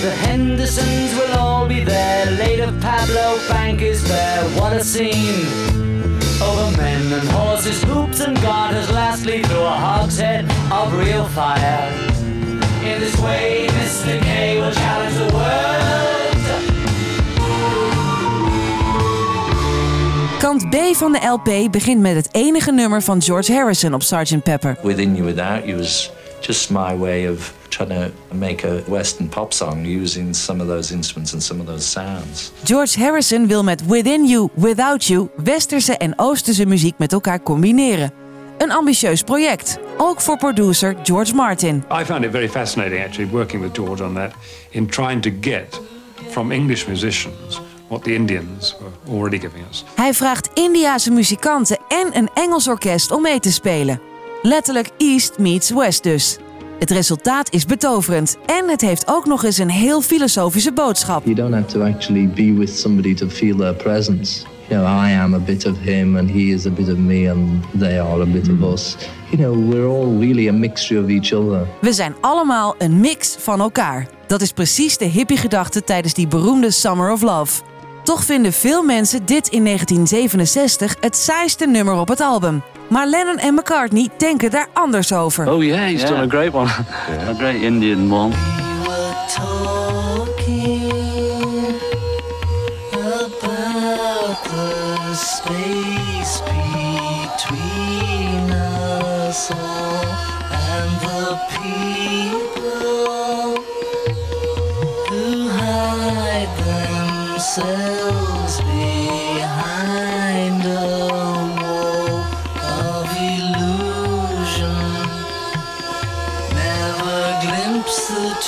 The 0.00 0.10
Hendersons 0.26 1.12
will 1.14 1.38
all 1.38 1.66
be 1.66 1.84
there. 1.84 2.30
Later, 2.36 2.72
Pablo 2.80 3.38
Bank 3.48 3.80
is 3.80 4.02
there. 4.02 4.44
What 4.54 4.72
a 4.72 4.84
scene! 4.84 5.46
Over 6.40 6.76
men 6.76 7.12
and 7.12 7.28
horses, 7.28 7.82
hoops 7.84 8.20
and 8.20 8.36
garters. 8.42 8.90
Lastly, 8.90 9.42
through 9.42 9.64
a 9.64 9.76
hogshead 9.78 10.44
of 10.70 10.92
real 10.98 11.24
fire. 11.24 12.11
In 12.84 13.00
this 13.00 13.16
way, 13.20 13.66
Mr. 13.68 14.20
K 14.20 14.60
will 14.60 14.72
challenge 14.72 15.14
the 15.14 15.32
world. 15.32 15.72
Kant 20.38 20.70
B 20.70 20.76
van 20.96 21.12
de 21.12 21.18
LP 21.26 21.70
begint 21.70 22.00
met 22.00 22.14
het 22.14 22.28
enige 22.32 22.72
nummer 22.72 23.02
van 23.02 23.22
George 23.22 23.52
Harrison 23.52 23.94
op 23.94 24.02
Sgt. 24.02 24.42
Pepper. 24.42 24.76
Within 24.82 25.14
You 25.14 25.26
Without 25.26 25.64
You 25.64 25.76
was 25.76 26.10
just 26.40 26.70
my 26.70 26.98
way 26.98 27.28
of 27.28 27.54
trying 27.68 27.90
to 27.90 28.10
make 28.34 28.68
a 28.68 28.90
Western 28.90 29.28
pop 29.28 29.52
song 29.52 29.86
using 29.86 30.36
some 30.36 30.62
of 30.62 30.68
those 30.68 30.94
instruments 30.94 31.32
and 31.32 31.42
some 31.42 31.60
of 31.60 31.66
those 31.66 31.90
sounds. 31.90 32.52
George 32.64 32.94
Harrison 32.94 33.46
wil 33.46 33.62
met 33.62 33.82
Within 33.86 34.26
You, 34.26 34.48
Without 34.54 35.04
You 35.04 35.28
westerse 35.36 35.96
en 35.96 36.12
oosterse 36.16 36.66
muziek 36.66 36.98
met 36.98 37.12
elkaar 37.12 37.42
combineren. 37.42 38.21
Een 38.62 38.72
ambitieus 38.72 39.22
project, 39.22 39.78
ook 39.96 40.20
voor 40.20 40.36
producer 40.36 40.96
George 41.02 41.34
Martin. 41.34 41.84
I 42.00 42.04
found 42.04 42.24
it 42.24 42.30
very 42.30 42.48
fascinating 42.48 43.04
actually 43.04 43.30
working 43.30 43.62
with 43.62 43.74
George 43.74 44.04
on 44.04 44.14
that 44.14 44.32
in 44.70 44.86
trying 44.86 45.22
to 45.22 45.30
get 45.40 45.80
from 46.30 46.50
English 46.50 46.86
musicians 46.86 47.60
what 47.88 48.04
the 48.04 48.14
Indians 48.14 48.76
were 48.80 49.16
already 49.18 49.38
giving 49.38 49.64
us. 49.70 49.84
Hij 49.94 50.14
vraagt 50.14 50.50
Indiase 50.54 51.10
muzikanten 51.10 51.78
en 51.88 52.08
een 52.12 52.30
Engels 52.34 52.68
orkest 52.68 53.10
om 53.10 53.22
mee 53.22 53.40
te 53.40 53.52
spelen. 53.52 54.00
Letterlijk 54.42 54.90
East 54.98 55.38
meets 55.38 55.70
West 55.70 56.02
dus. 56.02 56.38
Het 56.78 56.90
resultaat 56.90 57.52
is 57.52 57.66
betoverend 57.66 58.36
en 58.46 58.68
het 58.68 58.80
heeft 58.80 59.08
ook 59.08 59.26
nog 59.26 59.44
eens 59.44 59.58
een 59.58 59.70
heel 59.70 60.00
filosofische 60.00 60.72
boodschap. 60.72 61.24
You 61.24 61.36
don't 61.36 61.54
have 61.54 61.66
to 61.66 61.82
actually 61.82 62.28
be 62.28 62.54
with 62.58 62.78
somebody 62.78 63.14
to 63.14 63.28
feel 63.28 63.56
their 63.56 63.74
presence. 63.74 64.51
You 64.72 64.84
know, 64.84 65.06
I 65.06 65.10
am 65.10 65.34
a 65.34 65.38
bit 65.38 65.66
of 65.66 65.78
him 65.78 66.16
and 66.16 66.30
he 66.30 66.52
is 66.52 66.66
a 66.66 66.70
bit 66.70 66.88
of 66.88 66.96
me 66.96 67.30
and 67.30 67.62
they 67.78 67.98
are 67.98 68.22
a 68.22 68.26
bit 68.26 68.48
of 68.48 68.62
us. 68.62 68.96
You 69.30 69.38
know, 69.38 69.70
we're 69.70 69.86
all 69.86 70.18
really 70.18 70.48
a 70.48 70.52
mixture 70.52 71.02
of 71.02 71.08
each 71.08 71.32
other. 71.32 71.66
We 71.80 71.92
zijn 71.92 72.14
allemaal 72.20 72.74
een 72.78 73.00
mix 73.00 73.36
van 73.38 73.60
elkaar. 73.60 74.06
Dat 74.26 74.40
is 74.40 74.52
precies 74.52 74.98
de 74.98 75.04
hippie-gedachte 75.04 75.84
tijdens 75.84 76.14
die 76.14 76.26
beroemde 76.26 76.70
Summer 76.70 77.12
of 77.12 77.22
Love. 77.22 77.62
Toch 78.02 78.24
vinden 78.24 78.52
veel 78.52 78.82
mensen 78.82 79.26
dit 79.26 79.48
in 79.48 79.64
1967 79.64 80.96
het 81.00 81.16
saaiste 81.16 81.66
nummer 81.66 81.94
op 81.94 82.08
het 82.08 82.20
album. 82.20 82.62
Maar 82.88 83.06
Lennon 83.06 83.38
en 83.38 83.54
McCartney 83.54 84.08
denken 84.18 84.50
daar 84.50 84.68
anders 84.72 85.12
over. 85.12 85.52
Oh 85.52 85.62
yeah, 85.62 85.80
he's 85.80 86.02
done 86.02 86.22
a 86.22 86.28
great 86.28 86.52
one. 86.52 86.70
A 87.28 87.34
great 87.34 87.60
Indian 87.60 88.12
one. 88.12 88.32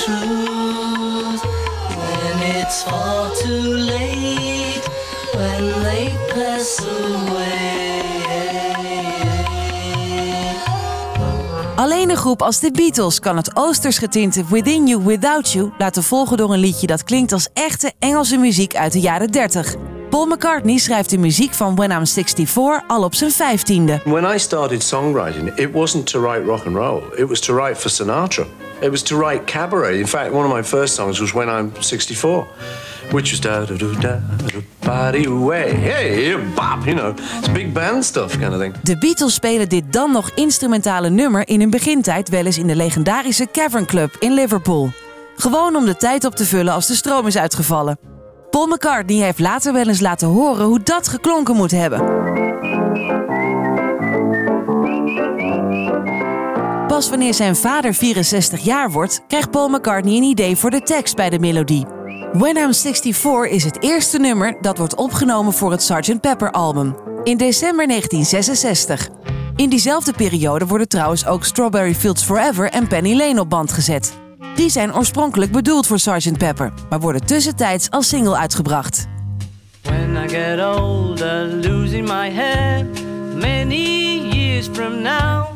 Truth 0.05 1.43
when 1.97 2.39
it's 2.57 2.83
far 2.83 3.24
Alleen 11.85 12.11
een 12.11 12.17
groep 12.17 12.43
als 12.43 12.61
de 12.61 12.71
Beatles 12.71 13.21
kan 13.21 13.37
het 13.37 13.57
oosters 13.57 13.99
getinte 13.99 14.45
Within 14.49 14.87
You 14.87 15.05
Without 15.05 15.53
You 15.53 15.73
laten 15.79 16.03
volgen 16.03 16.37
door 16.37 16.53
een 16.53 16.59
liedje 16.59 16.87
dat 16.87 17.05
klinkt 17.05 17.33
als 17.33 17.49
echte 17.53 17.93
Engelse 17.99 18.37
muziek 18.37 18.77
uit 18.77 18.93
de 18.93 19.01
jaren 19.01 19.31
30. 19.31 19.75
Paul 20.15 20.27
McCartney 20.27 20.79
schrijft 20.79 21.11
de 21.11 21.19
muziek 21.19 21.55
van 21.55 21.75
When 21.75 21.91
I'm 21.91 22.07
64 22.07 22.83
al 22.87 23.03
op 23.03 23.15
zijn 23.15 23.31
vijftiende. 23.31 24.01
When 24.05 24.35
I 24.35 24.39
started 24.39 24.83
songwriting, 24.83 25.59
it 25.59 25.73
wasn't 25.73 26.07
to 26.07 26.21
write 26.21 26.45
rock 26.45 26.67
and 26.67 26.77
roll. 26.77 27.03
It 27.17 27.29
was 27.29 27.41
to 27.41 27.55
write 27.55 27.81
for 27.81 27.91
Sinatra. 27.91 28.45
It 28.81 28.91
was 28.91 29.03
to 29.03 29.19
write 29.19 29.45
cabaret. 29.45 29.99
In 29.99 30.07
fact, 30.07 30.33
one 30.33 30.47
of 30.49 30.55
my 30.55 30.63
first 30.65 30.95
songs 30.95 31.19
was 31.19 31.33
When 31.33 31.59
I'm 31.59 31.73
64, 31.79 32.47
which 33.11 33.31
was 33.31 33.41
da 33.41 33.65
da 33.65 33.75
da 33.77 34.01
da 34.01 34.21
body 34.79 35.29
way. 35.29 35.71
Hey, 35.71 36.37
bop, 36.55 36.85
you 36.85 36.97
know, 36.97 37.15
it's 37.39 37.53
big 37.53 37.73
band 37.73 38.05
stuff 38.05 38.39
kind 38.39 38.53
of 38.53 38.61
thing. 38.61 38.75
De 38.83 38.99
Beatles 38.99 39.35
spelen 39.35 39.69
dit 39.69 39.93
dan 39.93 40.13
nog 40.13 40.31
instrumentale 40.35 41.11
nummer 41.11 41.49
in 41.49 41.61
hun 41.61 41.71
begintijd 41.71 42.29
wel 42.29 42.45
eens 42.45 42.59
in 42.59 42.67
de 42.67 42.77
legendarische 42.77 43.49
Cavern 43.53 43.87
Club 43.87 44.17
in 44.19 44.33
Liverpool. 44.33 44.91
Gewoon 45.37 45.77
om 45.77 45.85
de 45.85 45.97
tijd 45.97 46.25
op 46.25 46.35
te 46.35 46.45
vullen 46.45 46.73
als 46.73 46.87
de 46.87 46.95
stroom 46.95 47.27
is 47.27 47.37
uitgevallen. 47.37 48.14
Paul 48.55 48.67
McCartney 48.67 49.17
heeft 49.17 49.39
later 49.39 49.73
wel 49.73 49.89
eens 49.89 50.01
laten 50.01 50.29
horen 50.29 50.65
hoe 50.65 50.83
dat 50.83 51.09
geklonken 51.09 51.57
moet 51.57 51.71
hebben. 51.71 51.99
Pas 56.87 57.09
wanneer 57.09 57.35
zijn 57.35 57.57
vader 57.57 57.95
64 57.95 58.61
jaar 58.61 58.91
wordt, 58.91 59.23
krijgt 59.27 59.51
Paul 59.51 59.69
McCartney 59.69 60.17
een 60.17 60.23
idee 60.23 60.57
voor 60.57 60.71
de 60.71 60.83
tekst 60.83 61.17
bij 61.17 61.31
de 61.31 61.39
melodie. 61.39 61.87
When 62.33 62.57
I'm 62.57 62.73
64 62.75 63.47
is 63.51 63.65
het 63.65 63.83
eerste 63.83 64.19
nummer 64.19 64.57
dat 64.61 64.79
wordt 64.79 64.95
opgenomen 64.95 65.53
voor 65.53 65.71
het 65.71 65.83
Sgt. 65.83 66.21
Pepper 66.21 66.51
album 66.51 66.97
in 67.23 67.37
december 67.37 67.87
1966. 67.87 69.09
In 69.57 69.69
diezelfde 69.69 70.13
periode 70.13 70.67
worden 70.67 70.89
trouwens 70.89 71.27
ook 71.27 71.45
Strawberry 71.45 71.95
Fields 71.95 72.23
Forever 72.23 72.71
en 72.71 72.87
Penny 72.87 73.17
Lane 73.17 73.41
op 73.41 73.51
band 73.51 73.73
gezet. 73.73 74.24
Die 74.55 74.71
zijn 74.71 74.95
oorspronkelijk 74.95 75.53
bedoeld 75.53 75.87
voor 75.87 75.99
Sgt. 75.99 76.39
Pepper, 76.39 76.73
maar 76.91 77.01
worden 77.01 77.27
tussentijds 77.27 77.91
als 77.91 78.09
single 78.09 78.37
uitgebracht. 78.37 79.07
When 79.83 80.17
I 80.17 80.29
get 80.29 80.61
older, 80.61 81.47
losing 81.47 82.09
my 82.09 82.31
hair, 82.31 82.87
many 83.35 84.19
years 84.35 84.69
from 84.73 85.03
now, 85.03 85.47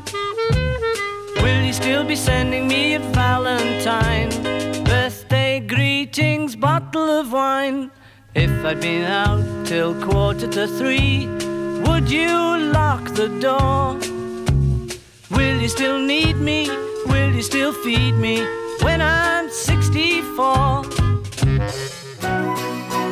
will 1.35 1.61
you 1.61 1.73
still 1.73 2.05
be 2.05 2.17
sending 2.17 2.67
me 2.67 2.99
a 2.99 3.01
Valentine? 3.13 4.29
Birthday 4.83 5.63
greetings, 5.67 6.59
bottle 6.59 7.19
of 7.19 7.31
wine. 7.31 7.91
If 8.33 8.51
I'd 8.65 8.81
been 8.81 9.05
out 9.05 9.67
till 9.67 9.95
quarter 9.95 10.49
to 10.49 10.67
three, 10.67 11.27
would 11.85 12.11
you 12.11 12.59
lock 12.73 13.15
the 13.15 13.29
door? 13.41 13.97
Will 15.31 15.61
you 15.61 15.69
still 15.69 15.99
need 15.99 16.37
me? 16.37 16.69
Will 17.07 17.33
you 17.33 17.43
still 17.43 17.73
feed 17.73 18.15
me 18.15 18.58
when 18.83 19.01
I'm 19.01 19.51
64? 19.51 20.99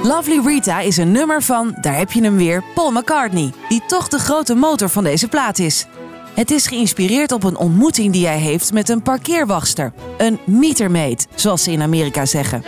Lovely 0.03 0.41
Rita 0.45 0.81
is 0.81 0.97
een 0.97 1.13
nummer 1.13 1.43
van, 1.43 1.77
daar 1.81 1.97
heb 1.97 2.13
je 2.13 2.23
hem 2.23 2.37
weer, 2.37 2.65
Paul 2.75 2.91
McCartney, 2.91 3.53
die 3.69 3.83
toch 3.87 4.09
de 4.09 4.19
grote 4.19 4.55
motor 4.55 4.89
van 4.89 5.05
deze 5.05 5.29
plaat 5.29 5.59
is. 5.59 5.87
Het 6.35 6.51
is 6.51 6.67
geïnspireerd 6.67 7.33
op 7.33 7.45
een 7.45 7.57
ontmoeting 7.57 8.13
die 8.13 8.27
hij 8.27 8.39
heeft 8.39 8.73
met 8.73 8.89
een 8.89 9.03
parkeerwachtster, 9.03 9.93
een 10.17 10.39
metermaid, 10.45 11.27
zoals 11.35 11.63
ze 11.63 11.71
in 11.71 11.83
Amerika 11.83 12.25
zeggen. 12.25 12.63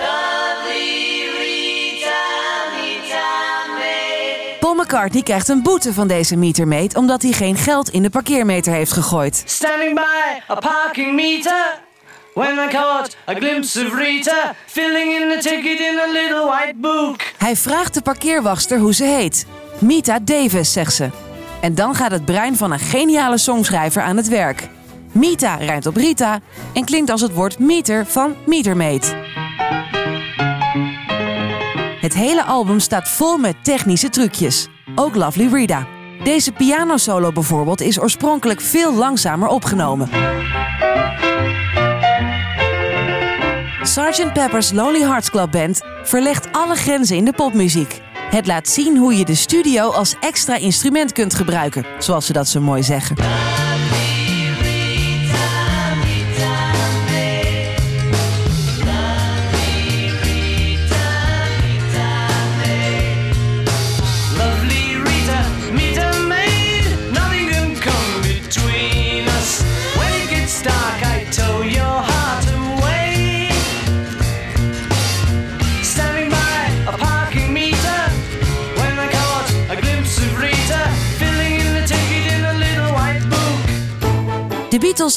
Paul 4.61 4.75
McCartney 4.75 5.23
krijgt 5.23 5.49
een 5.49 5.63
boete 5.63 5.93
van 5.93 6.09
deze 6.09 6.37
metermaid 6.37 6.97
omdat 6.97 7.23
hij 7.23 7.33
geen 7.33 7.57
geld 7.57 7.89
in 7.89 8.03
de 8.03 8.11
parkeermeter 8.11 8.73
heeft 8.73 8.93
gegooid. 8.93 9.43
Standing 9.45 9.95
by 9.95 10.53
a 10.53 10.55
parking 10.55 11.15
meter. 11.15 11.87
When 12.39 12.59
I 12.59 12.69
caught 12.69 13.17
a 13.27 13.35
glimpse 13.35 13.87
of 13.87 13.95
Rita, 13.95 14.55
filling 14.67 15.13
in 15.13 15.29
the 15.29 15.39
ticket 15.49 15.79
in 15.81 15.99
a 15.99 16.13
little 16.13 16.47
white 16.47 16.75
book. 16.77 17.21
Hij 17.39 17.57
vraagt 17.57 17.95
de 17.95 18.03
parkeerwachtster 18.03 18.79
hoe 18.79 18.95
ze 18.95 19.05
heet. 19.05 19.47
Mita 19.79 20.19
Davis, 20.19 20.73
zegt 20.73 20.95
ze. 20.95 21.11
En 21.61 21.75
dan 21.75 21.95
gaat 21.95 22.11
het 22.11 22.25
brein 22.25 22.57
van 22.57 22.73
een 22.73 22.79
geniale 22.79 23.39
songschrijver 23.39 24.03
aan 24.03 24.17
het 24.17 24.29
werk. 24.29 24.69
Mita 25.13 25.55
rijmt 25.55 25.87
op 25.87 25.97
Rita 25.97 26.41
en 26.73 26.85
klinkt 26.85 27.11
als 27.11 27.21
het 27.21 27.33
woord 27.33 27.59
meter 27.59 28.07
van 28.07 28.35
metermeet. 28.47 29.15
Het 32.01 32.15
hele 32.15 32.43
album 32.45 32.81
staat 32.81 33.09
vol 33.09 33.39
met 33.39 33.65
technische 33.65 34.09
trucjes. 34.09 34.69
Ook 34.95 35.15
Lovely 35.15 35.49
Rita. 35.53 35.87
Deze 36.25 36.53
pianosolo 36.53 37.33
bijvoorbeeld 37.33 37.81
is 37.81 38.01
oorspronkelijk 38.01 38.61
veel 38.61 38.95
langzamer 38.95 39.49
opgenomen. 39.49 40.09
Sgt. 43.89 44.33
Pepper's 44.33 44.73
Lonely 44.73 45.03
Hearts 45.03 45.31
Club 45.31 45.51
Band 45.51 45.81
verlegt 46.03 46.49
alle 46.53 46.77
grenzen 46.77 47.17
in 47.17 47.25
de 47.25 47.33
popmuziek. 47.33 48.01
Het 48.31 48.47
laat 48.47 48.69
zien 48.69 48.97
hoe 48.97 49.15
je 49.15 49.25
de 49.25 49.35
studio 49.35 49.91
als 49.91 50.15
extra 50.21 50.57
instrument 50.57 51.13
kunt 51.13 51.35
gebruiken, 51.35 51.87
zoals 51.99 52.27
ze 52.27 52.33
dat 52.33 52.49
zo 52.49 52.61
mooi 52.61 52.83
zeggen. 52.83 53.17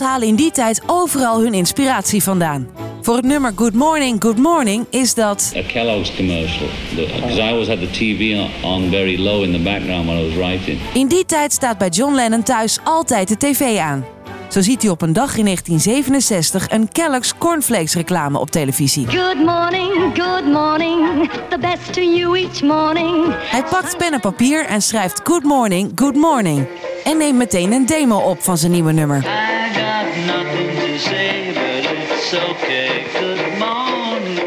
Halen 0.02 0.28
in 0.28 0.36
die 0.36 0.52
tijd 0.52 0.82
overal 0.86 1.42
hun 1.42 1.54
inspiratie 1.54 2.24
vandaan. 2.24 2.68
Voor 3.02 3.16
het 3.16 3.26
nummer 3.26 3.52
Good 3.56 3.74
Morning, 3.74 4.24
Good 4.24 4.38
Morning 4.38 4.86
is 4.90 5.14
dat... 5.14 5.54
a 5.58 5.62
Kellogg's 5.62 6.16
commercial. 6.16 6.68
Because 6.96 7.42
I 7.42 7.50
always 7.50 7.68
had 7.68 7.80
the 7.80 7.90
TV 7.90 8.36
on, 8.36 8.72
on 8.72 8.90
very 8.90 9.18
low 9.18 9.44
in 9.44 9.52
the 9.52 9.60
background 9.60 10.06
when 10.06 10.18
I 10.18 10.26
was 10.26 10.36
writing. 10.36 10.80
In 10.94 11.08
die 11.08 11.26
tijd 11.26 11.54
staat 11.54 11.78
bij 11.78 11.90
John 11.90 12.14
Lennon 12.14 12.44
thuis 12.44 12.80
altijd 12.84 13.28
de 13.28 13.38
tv 13.38 13.78
aan. 13.78 14.06
Zo 14.52 14.62
ziet 14.62 14.82
hij 14.82 14.92
op 14.92 15.02
een 15.02 15.14
dag 15.14 15.38
in 15.38 15.44
1967 15.44 16.70
een 16.70 16.92
Kellogg's 16.92 17.34
Cornflakes 17.38 17.94
reclame 17.94 18.40
op 18.40 18.52
televisie. 18.52 19.08
Good 19.08 19.46
morning, 19.46 20.20
good 20.20 20.46
morning. 20.46 21.30
The 21.50 21.58
best 21.60 21.94
to 21.94 22.02
you 22.02 22.40
each 22.40 22.62
morning. 22.62 23.26
Hij 23.30 23.64
pakt 23.64 23.98
pen 23.98 24.14
en 24.14 24.20
papier 24.20 24.66
en 24.66 24.82
schrijft 24.82 25.22
Good 25.24 25.44
Morning, 25.44 25.92
Good 25.96 26.16
Morning. 26.16 26.68
En 27.04 27.18
neemt 27.18 27.38
meteen 27.38 27.72
een 27.72 27.86
demo 27.86 28.18
op 28.18 28.42
van 28.42 28.58
zijn 28.58 28.72
nieuwe 28.72 28.92
nummer. 28.92 29.51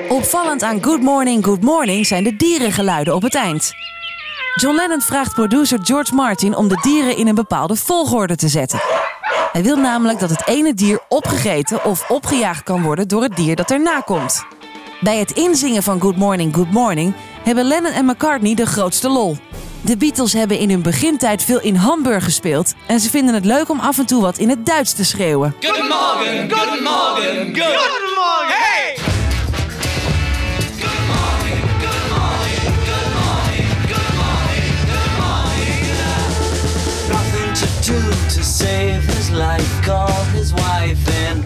Opvallend 0.08 0.62
aan 0.62 0.82
Good 0.82 1.00
Morning, 1.00 1.44
Good 1.44 1.62
Morning 1.62 2.06
zijn 2.06 2.24
de 2.24 2.36
dierengeluiden 2.36 3.14
op 3.14 3.22
het 3.22 3.34
eind. 3.34 3.72
John 4.54 4.76
Lennon 4.76 5.00
vraagt 5.00 5.34
producer 5.34 5.78
George 5.82 6.14
Martin 6.14 6.56
om 6.56 6.68
de 6.68 6.78
dieren 6.82 7.16
in 7.16 7.28
een 7.28 7.34
bepaalde 7.34 7.76
volgorde 7.76 8.36
te 8.36 8.48
zetten. 8.48 8.80
Hij 9.52 9.62
wil 9.62 9.76
namelijk 9.76 10.18
dat 10.18 10.30
het 10.30 10.46
ene 10.46 10.74
dier 10.74 11.00
opgegeten 11.08 11.84
of 11.84 12.10
opgejaagd 12.10 12.62
kan 12.62 12.82
worden 12.82 13.08
door 13.08 13.22
het 13.22 13.36
dier 13.36 13.56
dat 13.56 13.70
erna 13.70 14.00
komt. 14.00 14.44
Bij 15.00 15.18
het 15.18 15.30
inzingen 15.30 15.82
van 15.82 16.00
Good 16.00 16.16
Morning, 16.16 16.54
Good 16.54 16.70
Morning 16.70 17.14
hebben 17.42 17.64
Lennon 17.64 17.92
en 17.92 18.04
McCartney 18.04 18.54
de 18.54 18.66
grootste 18.66 19.08
lol. 19.08 19.36
De 19.84 19.96
Beatles 19.96 20.32
hebben 20.32 20.58
in 20.58 20.70
hun 20.70 20.82
begintijd 20.82 21.42
veel 21.42 21.60
in 21.60 21.74
Hamburg 21.74 22.24
gespeeld 22.24 22.74
en 22.86 23.00
ze 23.00 23.10
vinden 23.10 23.34
het 23.34 23.44
leuk 23.44 23.68
om 23.68 23.80
af 23.80 23.98
en 23.98 24.06
toe 24.06 24.22
wat 24.22 24.38
in 24.38 24.48
het 24.48 24.66
Duits 24.66 24.92
te 24.92 25.04
schreeuwen. 25.04 25.54
Guten 25.60 25.86
Morgen, 25.86 26.50
guten 26.50 26.82
Morgen, 26.82 27.44
good. 27.44 27.76
Guten 27.76 28.14
Morgen. 28.14 28.56
Hey! 28.56 28.94
Nothing 37.08 37.52
to 37.54 37.92
do 37.92 38.10
to 38.34 38.42
save 38.42 39.16
his 39.16 39.28
life. 39.30 39.82
Call 39.82 40.24
his 40.32 40.52
wife 40.52 41.30
in. 41.30 41.44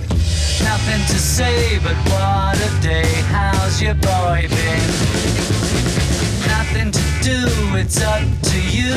Nothing 0.65 1.07
to 1.07 1.19
say, 1.19 1.79
but 1.83 1.97
what 2.13 2.57
a 2.57 2.81
day. 2.81 3.23
How's 3.33 3.81
your 3.81 3.95
boy 3.95 4.49
been? 4.49 4.89
Nothing 6.47 6.91
to 6.91 7.08
do, 7.29 7.77
it's 7.77 8.01
up 8.01 8.23
to 8.43 8.59
you. 8.77 8.95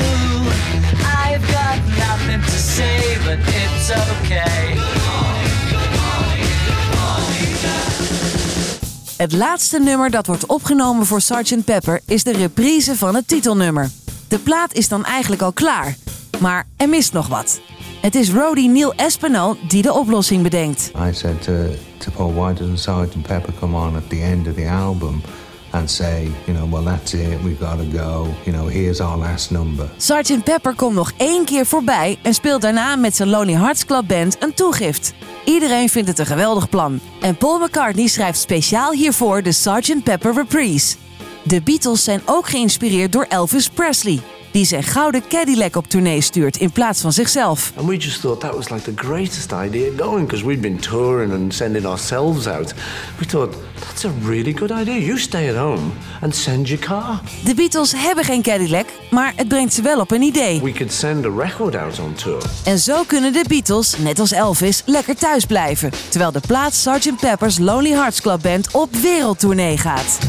I've 1.26 1.46
got 1.52 1.78
nothing 1.98 2.42
to 2.42 2.58
say, 2.58 3.18
but 3.26 3.38
it's 3.40 3.92
okay. 3.92 4.80
Het 9.18 9.34
laatste 9.34 9.80
nummer 9.80 10.10
dat 10.10 10.28
wordt 10.28 10.46
opgenomen 10.46 11.06
voor 11.06 11.22
Sgt. 11.22 11.66
Pepper 11.66 12.02
is 12.06 12.24
de 12.24 12.32
reprise 12.32 12.96
van 12.96 13.16
het 13.16 13.28
titelnummer. 13.28 13.90
De 14.28 14.40
plaat 14.40 14.74
is 14.74 14.88
dan 14.88 15.06
eigenlijk 15.06 15.42
al 15.42 15.52
klaar, 15.52 15.96
maar 16.40 16.68
er 16.78 16.90
mist 16.90 17.14
nog 17.14 17.28
wat. 17.28 17.60
Het 18.02 18.16
is 18.16 18.30
roadie 18.30 18.70
Neil 18.70 18.94
Espinal 18.94 19.58
die 19.68 19.82
de 19.82 19.94
oplossing 19.94 20.44
bedenkt. 20.44 20.92
I 21.10 21.14
said 21.14 21.42
to, 21.42 21.54
to 21.98 22.12
Paul, 22.12 22.34
why 22.34 22.54
doesn't 22.54 22.80
Sergeant 22.80 23.28
Pepper 23.28 23.54
come 23.60 23.78
on 23.78 23.96
at 23.96 24.10
the 24.10 24.22
end 24.22 24.48
of 24.48 24.54
the 24.56 24.68
album 24.68 25.22
and 25.72 25.90
say, 25.90 26.28
you 26.46 26.58
know, 26.58 26.70
well, 26.70 26.84
that's 26.84 27.14
it, 27.14 27.42
we've 27.44 27.60
got 27.60 27.78
to 27.78 27.98
go, 27.98 28.28
you 28.46 28.58
know, 28.58 28.68
here's 28.68 29.00
our 29.00 29.18
last 29.18 29.52
number. 29.52 29.90
Sgt. 29.98 30.44
Pepper 30.44 30.76
komt 30.76 30.96
nog 30.96 31.12
één 31.18 31.46
keer 31.46 31.66
voorbij 31.66 32.20
en 32.22 32.34
speelt 32.34 32.62
daarna 32.62 32.96
met 32.96 33.16
zijn 33.16 33.30
Lonely 33.30 33.54
Hearts 33.54 33.86
Club 33.86 34.08
Band 34.08 34.38
een 34.40 34.54
toegift. 34.54 35.14
Iedereen 35.46 35.90
vindt 35.90 36.08
het 36.08 36.20
een 36.20 36.26
geweldig 36.26 36.70
plan. 36.70 37.00
En 37.22 37.36
Paul 37.36 37.60
McCartney 37.60 38.08
schrijft 38.08 38.40
speciaal 38.40 38.92
hiervoor 38.92 39.42
de 39.44 39.52
Sgt. 39.52 40.04
Pepper 40.04 40.34
Reprise. 40.34 40.96
De 41.44 41.62
Beatles 41.62 42.04
zijn 42.04 42.22
ook 42.26 42.50
geïnspireerd 42.50 43.12
door 43.12 43.26
Elvis 43.30 43.70
Presley, 43.70 44.20
die 44.52 44.66
zijn 44.66 44.84
gouden 44.84 45.24
Cadillac 45.30 45.76
op 45.76 45.88
tournee 45.88 46.22
stuurt 46.22 46.58
in 46.58 46.72
plaats 46.72 47.02
van 47.02 47.14
zichzelf. 47.14 47.72
And 47.76 47.88
we 47.88 47.98
just 47.98 48.22
thought 48.22 48.40
that 48.40 48.56
was 48.56 48.70
like 48.70 48.84
the 48.84 49.08
greatest 49.08 49.52
idea 49.52 49.92
going 49.98 50.26
because 50.26 50.46
we'd 50.46 50.62
been 50.62 50.80
touring 50.80 51.34
and 51.34 51.54
sending 51.54 51.86
ourselves 51.86 52.48
out. 52.48 52.74
We 53.18 53.26
thought, 53.26 53.56
that's 53.80 54.06
a 54.06 54.12
really 54.24 54.54
good 54.54 54.72
idea. 54.72 55.00
You 55.00 55.18
stay 55.18 55.50
at 55.50 55.56
home 55.56 55.92
and 56.22 56.36
send 56.36 56.68
your 56.68 56.86
car. 56.86 57.22
De 57.44 57.56
Beatles 57.56 57.94
hebben 57.96 58.24
geen 58.24 58.42
Cadillac, 58.42 58.86
maar 59.10 59.34
het 59.36 59.48
brengt 59.48 59.74
ze 59.74 59.82
wel 59.82 60.00
op 60.00 60.12
een 60.12 60.22
idee. 60.22 60.62
We 60.62 60.72
could 60.72 60.94
send 60.94 61.26
a 61.26 61.30
record 61.38 61.76
out 61.76 62.00
on 62.00 62.14
tour. 62.14 62.44
En 62.64 62.80
zo 62.80 63.04
kunnen 63.04 63.34
de 63.34 63.44
Beatles, 63.48 63.98
net 63.98 64.20
als 64.20 64.32
Elvis, 64.32 64.84
lekker 64.86 65.16
thuis 65.16 65.46
blijven. 65.46 65.92
Terwijl 66.10 66.32
de 66.32 66.42
plaat 66.48 66.74
Sgt. 66.74 67.20
Pepper's 67.20 67.58
Lonely 67.60 67.92
Hearts 67.92 68.22
Club 68.22 68.42
Band 68.42 68.72
op 68.72 68.96
wereldtournee 68.96 69.78
gaat. 69.78 70.20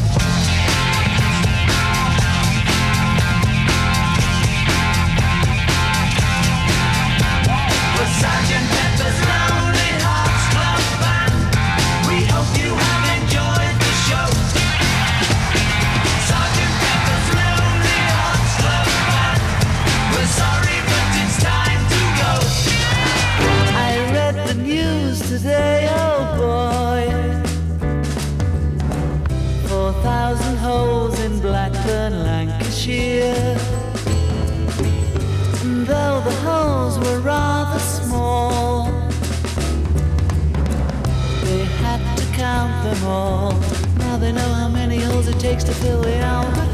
Now 42.83 44.17
they 44.19 44.31
know 44.31 44.53
how 44.53 44.69
many 44.69 45.01
holes 45.03 45.27
it 45.27 45.39
takes 45.39 45.63
to 45.63 45.71
fill 45.71 46.01
the 46.01 46.19
Albert. 46.19 46.73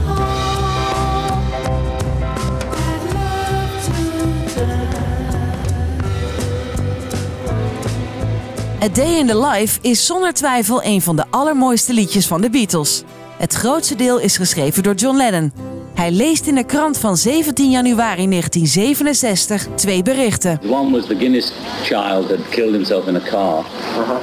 A 8.81 8.89
Day 8.89 9.19
in 9.19 9.27
the 9.27 9.37
Life 9.37 9.79
is 9.81 10.05
zonder 10.05 10.33
twijfel 10.33 10.83
een 10.83 11.01
van 11.01 11.15
de 11.15 11.25
allermooiste 11.29 11.93
liedjes 11.93 12.27
van 12.27 12.41
de 12.41 12.49
Beatles. 12.49 13.03
Het 13.37 13.53
grootste 13.53 13.95
deel 13.95 14.19
is 14.19 14.37
geschreven 14.37 14.83
door 14.83 14.95
John 14.95 15.17
Lennon. 15.17 15.68
Hij 15.99 16.11
leest 16.11 16.47
in 16.47 16.55
de 16.55 16.63
krant 16.63 16.97
van 16.97 17.17
17 17.17 17.69
januari 17.69 18.29
1967 18.29 19.67
twee 19.75 20.03
berichten. 20.03 20.59
One 20.69 20.91
was 20.91 21.05
the 21.05 21.15
Guinness 21.15 21.51
child 21.83 22.29
had 22.29 22.49
killed 22.49 22.73
himself 22.73 23.07
in 23.07 23.15
a 23.15 23.19
car. 23.19 23.65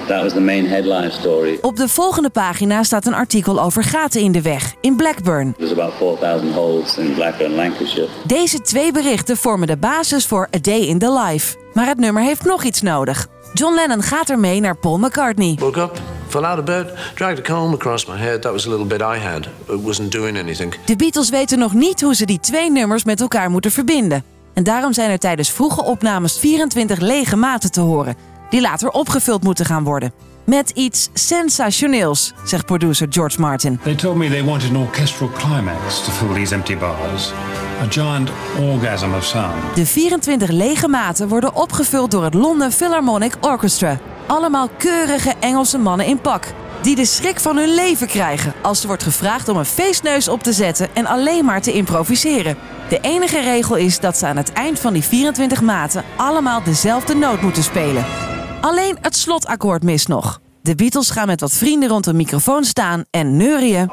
That 0.07 0.23
was 0.23 0.33
the 0.33 0.41
main 0.41 0.67
headline 0.67 1.11
story. 1.11 1.59
Op 1.61 1.77
de 1.77 1.89
volgende 1.89 2.31
pagina 2.31 2.83
staat 2.83 3.07
een 3.07 3.15
artikel 3.15 3.63
over 3.63 3.85
gaten 3.85 4.21
in 4.21 4.33
de 4.33 4.43
weg 4.43 4.75
in 4.81 4.97
Blackburn. 4.97 5.55
There's 5.57 5.73
about 5.73 5.93
4,000 5.99 6.55
holes 6.55 6.97
in 6.97 7.15
Blackburn, 7.15 7.55
Lancashire. 7.55 8.09
Deze 8.27 8.61
twee 8.61 8.93
berichten 8.93 9.37
vormen 9.37 9.67
de 9.67 9.77
basis 9.77 10.27
voor 10.27 10.49
A 10.57 10.59
Day 10.61 10.81
in 10.81 10.99
the 10.99 11.13
Life. 11.13 11.57
Maar 11.73 11.87
het 11.87 11.99
nummer 11.99 12.23
heeft 12.23 12.45
nog 12.45 12.65
iets 12.65 12.83
nodig. 12.83 13.27
John 13.55 13.75
Lennon 13.75 14.03
gaat 14.03 14.31
ermee 14.31 14.61
naar 14.61 14.77
Paul 14.77 14.99
McCartney. 14.99 15.57
Woke 15.61 15.81
up, 15.81 16.01
fell 16.29 16.45
out 16.45 16.59
of 16.59 16.65
bed, 16.65 16.93
dragged 17.15 17.39
a 17.39 17.55
comb 17.55 17.73
across 17.75 18.07
my 18.07 18.17
head. 18.17 18.43
That 18.43 18.53
was 18.53 18.67
a 18.67 18.71
little 18.71 18.87
bit 18.87 19.01
I 19.01 19.19
had. 19.19 19.49
It 19.69 19.83
wasn't 19.83 20.13
doing 20.13 20.39
anything. 20.39 20.75
De 20.85 20.97
Beatles 20.97 21.29
weten 21.29 21.59
nog 21.59 21.75
niet 21.75 22.01
hoe 22.01 22.15
ze 22.15 22.27
die 22.27 22.41
twee 22.41 22.71
nummers 22.71 23.05
met 23.05 23.21
elkaar 23.21 23.51
moeten 23.51 23.71
verbinden. 23.71 24.25
En 24.55 24.63
daarom 24.63 24.93
zijn 24.93 25.11
er 25.11 25.19
tijdens 25.19 25.51
vroege 25.51 25.83
opnames 25.85 26.39
24 26.39 26.99
lege 27.01 27.37
maten 27.37 27.73
te 27.73 27.81
horen, 27.81 28.15
die 28.51 28.61
later 28.61 28.91
opgevuld 28.91 29.43
moeten 29.43 29.65
gaan 29.65 29.85
worden. 29.85 30.13
Met 30.45 30.71
iets 30.71 31.09
sensationeels, 31.13 32.33
zegt 32.45 32.67
producer 32.67 33.07
George 33.11 33.41
Martin. 33.41 33.79
They 33.83 33.95
told 33.95 34.17
me 34.17 34.29
they 34.29 34.45
wanted 34.45 34.71
an 34.71 34.77
orchestral 34.77 35.31
climax 35.31 36.05
to 36.05 36.11
fill 36.11 36.35
these 36.35 36.55
empty 36.55 36.77
bars. 36.77 37.33
A 37.83 37.87
giant 37.89 38.31
orgasm 38.61 39.15
of 39.15 39.25
sound. 39.25 39.75
De 39.75 39.87
24 39.87 40.51
lege 40.51 40.89
maten 40.89 41.29
worden 41.29 41.55
opgevuld 41.55 42.11
door 42.11 42.25
het 42.25 42.35
London 42.35 42.71
Philharmonic 42.71 43.37
Orchestra. 43.41 43.99
Allemaal 44.27 44.69
keurige 44.77 45.35
Engelse 45.41 45.79
mannen 45.79 46.07
in 46.07 46.21
pak. 46.21 46.53
Die 46.83 46.97
de 46.97 47.05
schrik 47.05 47.41
van 47.41 47.57
hun 47.57 47.75
leven 47.75 48.07
krijgen 48.07 48.53
als 48.63 48.81
er 48.81 48.87
wordt 48.87 49.03
gevraagd 49.03 49.49
om 49.49 49.57
een 49.57 49.65
feestneus 49.65 50.29
op 50.29 50.43
te 50.43 50.53
zetten 50.53 50.89
en 50.95 51.07
alleen 51.07 51.45
maar 51.45 51.63
te 51.63 51.73
improviseren. 51.73 52.57
De 52.89 53.01
enige 53.01 53.41
regel 53.41 53.77
is 53.77 54.01
dat 54.01 54.17
ze 54.17 54.27
aan 54.27 54.37
het 54.37 54.53
eind 54.53 54.81
van 54.81 54.93
die 54.93 55.03
24 55.03 55.63
maten 55.63 56.05
allemaal 56.17 56.63
dezelfde 56.63 57.15
noot 57.15 57.41
moeten 57.41 57.63
spelen. 57.63 58.05
Alleen 58.61 58.99
het 59.01 59.17
slotakkoord 59.17 59.83
mist 59.83 60.09
nog. 60.09 60.41
De 60.63 60.75
Beatles 60.75 61.11
gaan 61.11 61.27
met 61.27 61.41
wat 61.41 61.53
vrienden 61.53 61.89
rond 61.89 62.07
een 62.07 62.17
microfoon 62.17 62.65
staan 62.65 63.05
en 63.11 63.37
neurien. 63.37 63.91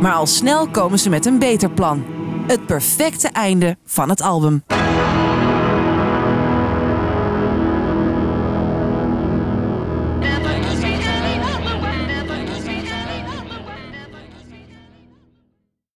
Maar 0.00 0.14
al 0.14 0.26
snel 0.26 0.68
komen 0.68 0.98
ze 0.98 1.08
met 1.08 1.26
een 1.26 1.38
beter 1.38 1.70
plan. 1.70 2.04
Het 2.46 2.66
perfecte 2.66 3.28
einde 3.28 3.76
van 3.84 4.08
het 4.08 4.22
album. 4.22 4.62